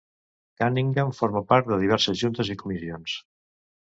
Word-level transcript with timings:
Cunningham 0.61 1.11
forma 1.19 1.43
part 1.51 1.69
de 1.73 1.79
diverses 1.85 2.19
juntes 2.25 2.51
i 2.55 2.59
comissions. 2.63 3.19